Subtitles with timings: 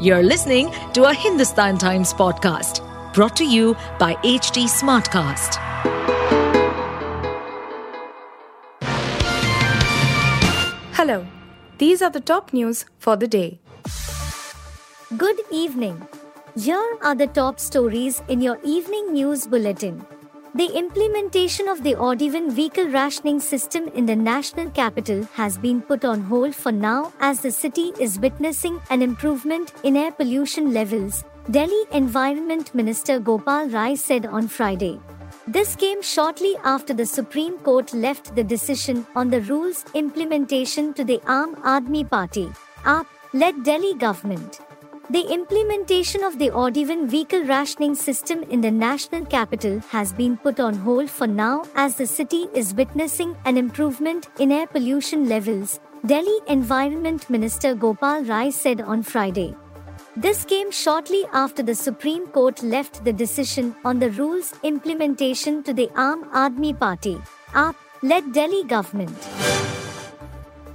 [0.00, 2.82] You're listening to a Hindustan Times podcast
[3.14, 5.54] brought to you by HT Smartcast.
[10.94, 11.24] Hello,
[11.78, 13.60] these are the top news for the day.
[15.16, 16.08] Good evening.
[16.58, 20.04] Here are the top stories in your evening news bulletin.
[20.56, 26.04] The implementation of the odd-even vehicle rationing system in the national capital has been put
[26.04, 31.24] on hold for now as the city is witnessing an improvement in air pollution levels,
[31.50, 35.00] Delhi Environment Minister Gopal Rai said on Friday.
[35.48, 41.02] This came shortly after the Supreme Court left the decision on the rules implementation to
[41.02, 42.48] the Aam Aadmi Party,
[42.84, 44.60] AAP, led Delhi government.
[45.10, 50.58] The implementation of the odd-even vehicle rationing system in the national capital has been put
[50.58, 55.78] on hold for now as the city is witnessing an improvement in air pollution levels,
[56.06, 59.54] Delhi Environment Minister Gopal Rai said on Friday.
[60.16, 65.74] This came shortly after the Supreme Court left the decision on the rules implementation to
[65.74, 67.20] the Aam Aadmi Party,
[67.52, 69.63] AAP, led Delhi government.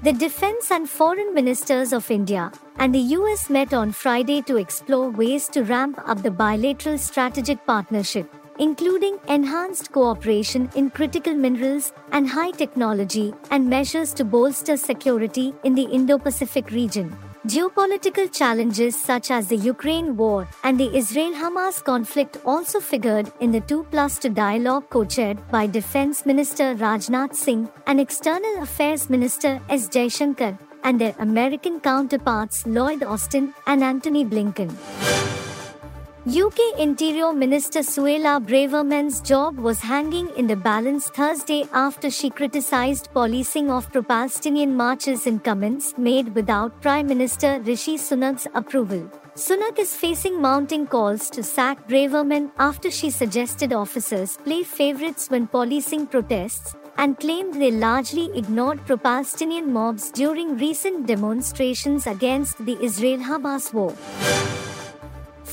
[0.02, 5.10] The Defense and Foreign Ministers of India and the US met on Friday to explore
[5.10, 12.30] ways to ramp up the bilateral strategic partnership, including enhanced cooperation in critical minerals and
[12.30, 17.14] high technology, and measures to bolster security in the Indo Pacific region.
[17.48, 23.52] Geopolitical challenges such as the Ukraine war and the Israel Hamas conflict also figured in
[23.52, 29.10] the 2 plus 2 dialogue co chaired by Defense Minister Rajnath Singh and External Affairs
[29.10, 29.88] Minister S.
[29.88, 35.39] Jaishankar and their American counterparts Lloyd Austin and Antony Blinken.
[36.30, 43.10] UK Interior Minister Suella Braverman's job was hanging in the balance Thursday after she criticized
[43.14, 49.10] policing of pro Palestinian marches in comments made without Prime Minister Rishi Sunak's approval.
[49.34, 55.48] Sunak is facing mounting calls to sack Braverman after she suggested officers play favorites when
[55.48, 62.78] policing protests and claimed they largely ignored pro Palestinian mobs during recent demonstrations against the
[62.84, 63.96] Israel Hamas war.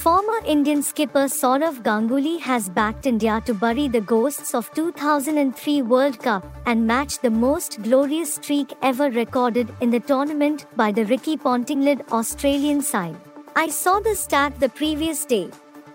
[0.07, 6.21] Former Indian skipper Sourav Ganguly has backed India to bury the ghosts of 2003 World
[6.21, 11.37] Cup and match the most glorious streak ever recorded in the tournament by the Ricky
[11.37, 13.17] Ponting-led Australian side.
[13.57, 15.51] I saw the stat the previous day.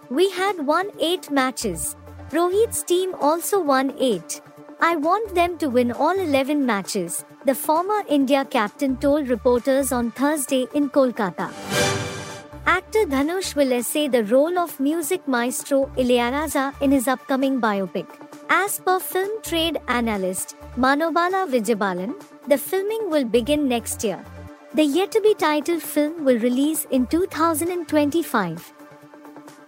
[0.09, 1.95] We had won 8 matches.
[2.31, 4.41] Rohit's team also won 8.
[4.81, 10.11] I want them to win all 11 matches, the former India captain told reporters on
[10.11, 12.00] Thursday in Kolkata.
[12.65, 18.05] Actor Dhanush will essay the role of music maestro Ilayaraja in his upcoming biopic.
[18.49, 22.13] As per film trade analyst Manobala Vijayabalan,
[22.47, 24.23] the filming will begin next year.
[24.75, 28.73] The yet to be titled film will release in 2025.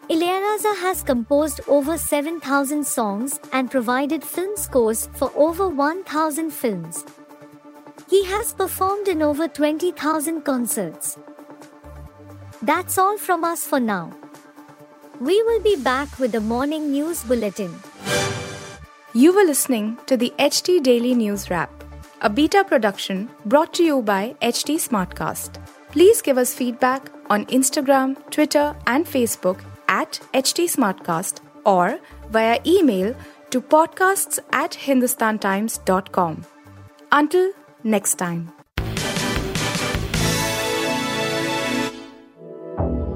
[0.10, 7.04] Ilayaraja has composed over 7,000 songs and provided film scores for over 1,000 films.
[8.10, 11.18] He has performed in over 20,000 concerts.
[12.64, 14.14] That's all from us for now.
[15.20, 17.74] We will be back with the morning news bulletin.
[19.14, 21.84] You were listening to the HT Daily News Wrap,
[22.22, 25.62] a beta production brought to you by HT Smartcast.
[25.92, 29.60] Please give us feedback on Instagram, Twitter, and Facebook
[29.90, 32.00] at HT Smartcast or
[32.30, 33.14] via email
[33.50, 36.46] to podcasts at hindustantimes.com.
[37.12, 37.52] Until
[37.84, 38.63] next time.